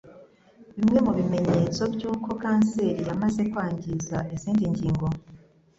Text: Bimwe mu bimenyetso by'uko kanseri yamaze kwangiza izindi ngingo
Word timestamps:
Bimwe 0.77 0.99
mu 1.05 1.11
bimenyetso 1.17 1.81
by'uko 1.93 2.29
kanseri 2.41 3.01
yamaze 3.09 3.41
kwangiza 3.51 4.17
izindi 4.35 4.65
ngingo 4.73 5.07